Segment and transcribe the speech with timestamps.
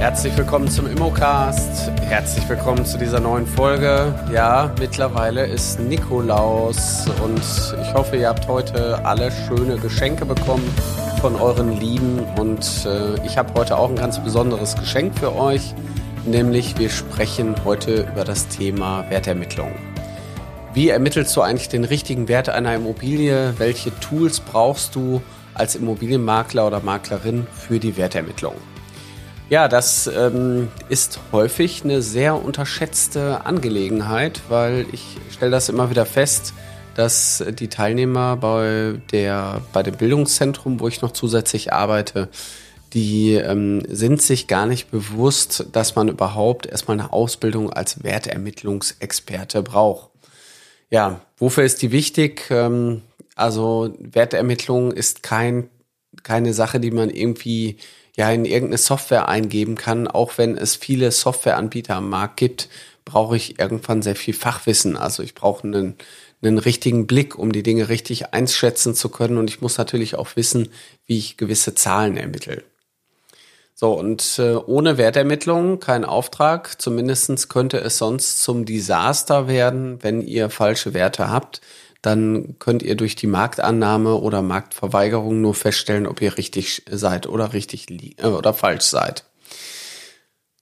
[0.00, 1.90] Herzlich willkommen zum Immocast.
[2.00, 4.14] Herzlich willkommen zu dieser neuen Folge.
[4.32, 7.42] Ja, mittlerweile ist Nikolaus und
[7.82, 10.66] ich hoffe, ihr habt heute alle schöne Geschenke bekommen
[11.20, 15.74] von euren Lieben und äh, ich habe heute auch ein ganz besonderes Geschenk für euch,
[16.24, 19.72] nämlich wir sprechen heute über das Thema Wertermittlung.
[20.72, 23.52] Wie ermittelst du eigentlich den richtigen Wert einer Immobilie?
[23.58, 25.20] Welche Tools brauchst du
[25.52, 28.54] als Immobilienmakler oder Maklerin für die Wertermittlung?
[29.50, 36.06] Ja, das ähm, ist häufig eine sehr unterschätzte Angelegenheit, weil ich stelle das immer wieder
[36.06, 36.54] fest,
[36.94, 42.28] dass die Teilnehmer bei der bei dem Bildungszentrum, wo ich noch zusätzlich arbeite,
[42.92, 49.64] die ähm, sind sich gar nicht bewusst, dass man überhaupt erstmal eine Ausbildung als Wertermittlungsexperte
[49.64, 50.10] braucht.
[50.90, 52.46] Ja, wofür ist die wichtig?
[52.50, 53.02] Ähm,
[53.34, 55.68] also Wertermittlung ist kein
[56.22, 57.78] keine Sache, die man irgendwie
[58.20, 62.68] ja in irgendeine Software eingeben kann, auch wenn es viele Softwareanbieter am Markt gibt,
[63.06, 64.98] brauche ich irgendwann sehr viel Fachwissen.
[64.98, 65.96] Also ich brauche einen,
[66.42, 69.38] einen richtigen Blick, um die Dinge richtig einschätzen zu können.
[69.38, 70.68] Und ich muss natürlich auch wissen,
[71.06, 72.62] wie ich gewisse Zahlen ermittle.
[73.74, 76.78] So, und äh, ohne Wertermittlung kein Auftrag.
[76.78, 81.62] Zumindestens könnte es sonst zum Desaster werden, wenn ihr falsche Werte habt
[82.02, 87.52] dann könnt ihr durch die Marktannahme oder Marktverweigerung nur feststellen, ob ihr richtig seid oder
[87.52, 87.86] richtig
[88.18, 89.24] äh, oder falsch seid.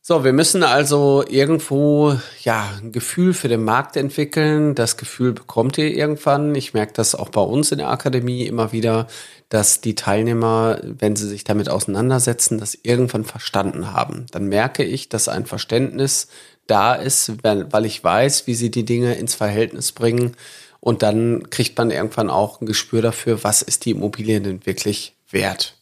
[0.08, 4.74] So, wir müssen also irgendwo ja ein Gefühl für den Markt entwickeln.
[4.74, 6.54] Das Gefühl bekommt ihr irgendwann.
[6.54, 9.06] Ich merke das auch bei uns in der Akademie immer wieder,
[9.50, 14.24] dass die Teilnehmer, wenn sie sich damit auseinandersetzen, das irgendwann verstanden haben.
[14.30, 16.28] Dann merke ich, dass ein Verständnis
[16.66, 20.36] da ist, weil ich weiß, wie sie die Dinge ins Verhältnis bringen
[20.80, 25.14] und dann kriegt man irgendwann auch ein Gespür dafür, was ist die Immobilie denn wirklich
[25.30, 25.76] wert.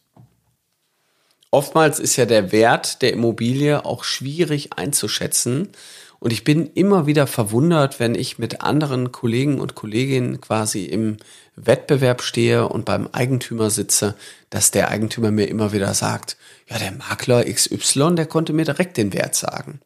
[1.51, 5.69] Oftmals ist ja der Wert der Immobilie auch schwierig einzuschätzen.
[6.19, 11.19] Und ich bin immer wieder verwundert, wenn ich mit anderen Kollegen und Kolleginnen quasi im
[11.57, 14.15] Wettbewerb stehe und beim Eigentümer sitze,
[14.51, 16.37] dass der Eigentümer mir immer wieder sagt,
[16.69, 19.81] ja, der Makler XY, der konnte mir direkt den Wert sagen.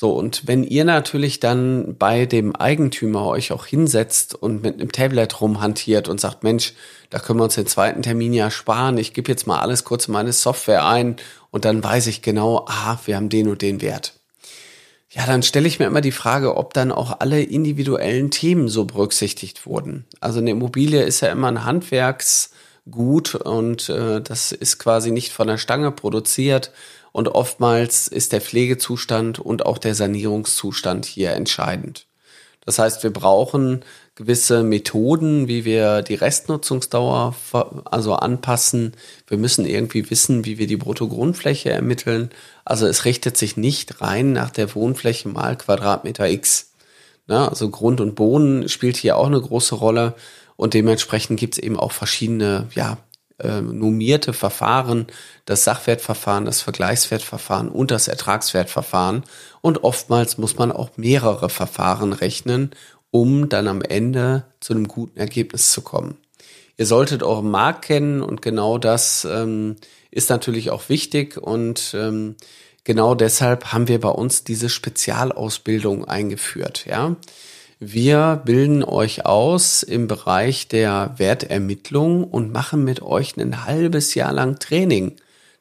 [0.00, 4.92] So, und wenn ihr natürlich dann bei dem Eigentümer euch auch hinsetzt und mit einem
[4.92, 6.72] Tablet rumhantiert und sagt, Mensch,
[7.10, 10.08] da können wir uns den zweiten Termin ja sparen, ich gebe jetzt mal alles kurz
[10.08, 11.16] in meine Software ein
[11.50, 14.14] und dann weiß ich genau, ah, wir haben den und den Wert.
[15.10, 18.86] Ja, dann stelle ich mir immer die Frage, ob dann auch alle individuellen Themen so
[18.86, 20.06] berücksichtigt wurden.
[20.18, 25.46] Also eine Immobilie ist ja immer ein Handwerksgut und äh, das ist quasi nicht von
[25.46, 26.72] der Stange produziert,
[27.12, 32.06] und oftmals ist der Pflegezustand und auch der Sanierungszustand hier entscheidend.
[32.64, 33.84] Das heißt, wir brauchen
[34.14, 37.34] gewisse Methoden, wie wir die Restnutzungsdauer
[37.86, 38.92] also anpassen.
[39.26, 42.30] Wir müssen irgendwie wissen, wie wir die Bruttogrundfläche ermitteln.
[42.64, 46.72] Also es richtet sich nicht rein nach der Wohnfläche mal Quadratmeter X.
[47.28, 47.48] Ne?
[47.48, 50.14] Also Grund und Boden spielt hier auch eine große Rolle
[50.56, 52.98] und dementsprechend gibt es eben auch verschiedene ja,
[53.42, 55.06] äh, normierte Verfahren,
[55.44, 59.24] das Sachwertverfahren, das Vergleichswertverfahren und das Ertragswertverfahren.
[59.60, 62.70] Und oftmals muss man auch mehrere Verfahren rechnen,
[63.10, 66.16] um dann am Ende zu einem guten Ergebnis zu kommen.
[66.76, 69.76] Ihr solltet euren Markt kennen und genau das ähm,
[70.10, 72.36] ist natürlich auch wichtig und ähm,
[72.84, 76.86] genau deshalb haben wir bei uns diese Spezialausbildung eingeführt.
[76.86, 77.16] Ja,
[77.82, 84.34] wir bilden euch aus im Bereich der Wertermittlung und machen mit euch ein halbes Jahr
[84.34, 85.16] lang Training.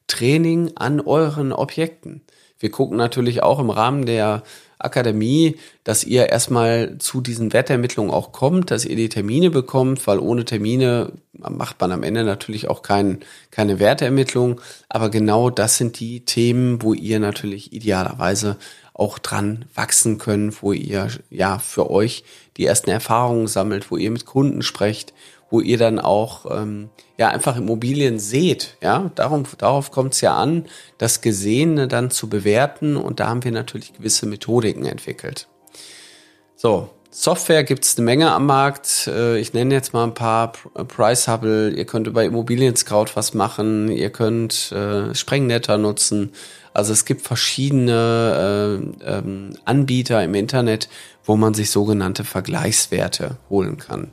[0.08, 2.22] Training an euren Objekten.
[2.60, 4.44] Wir gucken natürlich auch im Rahmen der
[4.80, 10.20] Akademie, dass ihr erstmal zu diesen Wertermittlungen auch kommt, dass ihr die Termine bekommt, weil
[10.20, 13.20] ohne Termine macht man am Ende natürlich auch kein,
[13.50, 14.60] keine Wertermittlung.
[14.90, 18.58] Aber genau das sind die Themen, wo ihr natürlich idealerweise
[19.00, 22.24] auch dran wachsen können, wo ihr ja für euch
[22.58, 25.14] die ersten Erfahrungen sammelt, wo ihr mit Kunden sprecht,
[25.50, 28.78] wo ihr dann auch ähm, ja einfach Immobilien seht.
[28.82, 30.66] Ja, darum, darauf kommt es ja an,
[30.98, 35.48] das Gesehene dann zu bewerten und da haben wir natürlich gewisse Methodiken entwickelt.
[36.56, 39.08] So, Software gibt es eine Menge am Markt.
[39.08, 41.72] Äh, ich nenne jetzt mal ein paar Price Hubble.
[41.72, 43.90] Ihr könnt über Immobilien Scout was machen.
[43.90, 46.34] Ihr könnt äh, Sprengnetter nutzen.
[46.74, 50.88] Also es gibt verschiedene äh, ähm, Anbieter im Internet,
[51.26, 54.12] wo man sich sogenannte Vergleichswerte holen kann.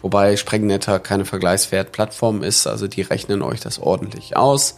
[0.00, 4.76] Wobei Sprengnetter keine Vergleichswertplattform ist, also die rechnen euch das ordentlich aus.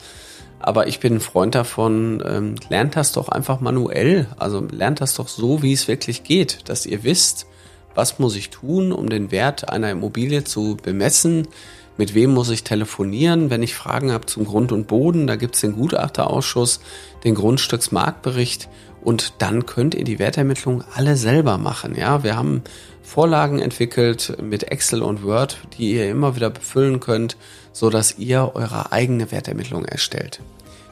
[0.60, 4.26] Aber ich bin ein Freund davon, ähm, lernt das doch einfach manuell.
[4.38, 7.46] Also lernt das doch so, wie es wirklich geht, dass ihr wisst,
[7.94, 11.48] was muss ich tun, um den Wert einer Immobilie zu bemessen,
[11.96, 15.26] mit wem muss ich telefonieren, wenn ich Fragen habe zum Grund und Boden.
[15.26, 16.80] Da gibt es den Gutachterausschuss,
[17.24, 18.68] den Grundstücksmarktbericht
[19.02, 21.94] und dann könnt ihr die Wertermittlung alle selber machen.
[21.96, 22.62] Ja, wir haben
[23.10, 27.36] Vorlagen entwickelt mit Excel und Word, die ihr immer wieder befüllen könnt,
[27.72, 30.38] so dass ihr eure eigene Wertermittlung erstellt.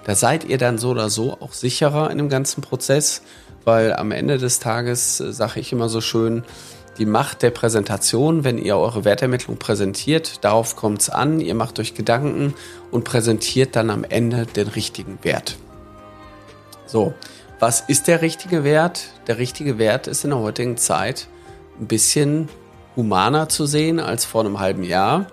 [0.03, 3.23] Da seid ihr dann so oder so auch sicherer in dem ganzen Prozess,
[3.65, 6.43] weil am Ende des Tages äh, sage ich immer so schön,
[6.99, 11.79] die Macht der Präsentation, wenn ihr eure Wertermittlung präsentiert, darauf kommt es an, ihr macht
[11.79, 12.53] euch Gedanken
[12.91, 15.57] und präsentiert dann am Ende den richtigen Wert.
[16.85, 17.15] So,
[17.61, 19.05] was ist der richtige Wert?
[19.29, 21.29] Der richtige Wert ist in der heutigen Zeit
[21.81, 22.49] ein bisschen
[22.97, 25.27] humaner zu sehen als vor einem halben Jahr.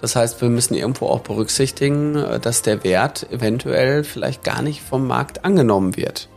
[0.00, 4.82] Das heißt, wir müssen irgendwo auch berücksichtigen, äh, dass der Wert eventuell vielleicht gar nicht
[4.82, 6.28] vom Markt angenommen wird.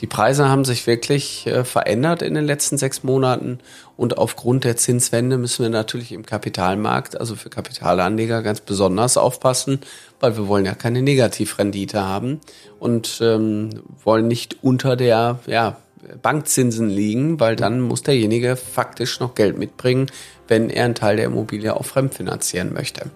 [0.00, 3.60] Die Preise haben sich wirklich äh, verändert in den letzten sechs Monaten
[3.96, 9.80] und aufgrund der Zinswende müssen wir natürlich im Kapitalmarkt, also für Kapitalanleger, ganz besonders aufpassen,
[10.18, 12.40] weil wir wollen ja keine Negativrendite haben
[12.80, 13.70] und ähm,
[14.02, 15.76] wollen nicht unter der ja,
[16.20, 20.06] Bankzinsen liegen, weil dann muss derjenige faktisch noch Geld mitbringen,
[20.48, 23.10] wenn er einen Teil der Immobilie auch fremdfinanzieren möchte.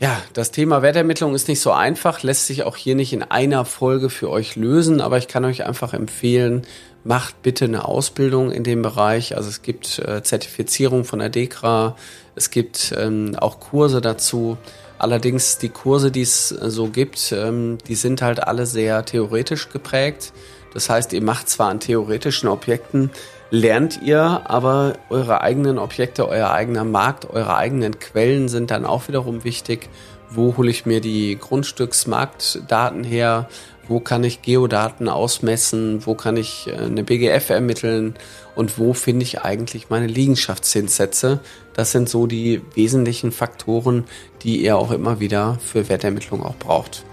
[0.00, 3.64] Ja, das Thema Wertermittlung ist nicht so einfach, lässt sich auch hier nicht in einer
[3.64, 6.62] Folge für euch lösen, aber ich kann euch einfach empfehlen,
[7.04, 9.36] macht bitte eine Ausbildung in dem Bereich.
[9.36, 11.96] Also es gibt äh, Zertifizierung von der DEKRA,
[12.34, 14.58] es gibt ähm, auch Kurse dazu.
[14.98, 19.68] Allerdings die Kurse, die es äh, so gibt, ähm, die sind halt alle sehr theoretisch
[19.70, 20.32] geprägt.
[20.74, 23.10] Das heißt, ihr macht zwar an theoretischen Objekten,
[23.50, 29.08] lernt ihr, aber eure eigenen Objekte, euer eigener Markt, eure eigenen Quellen sind dann auch
[29.08, 29.88] wiederum wichtig.
[30.28, 33.48] Wo hole ich mir die Grundstücksmarktdaten her?
[33.86, 36.04] Wo kann ich Geodaten ausmessen?
[36.06, 38.14] Wo kann ich äh, eine BGF ermitteln?
[38.56, 41.40] Und wo finde ich eigentlich meine Liegenschaftszinssätze?
[41.74, 44.04] Das sind so die wesentlichen Faktoren,
[44.42, 47.04] die ihr auch immer wieder für Wertermittlung auch braucht.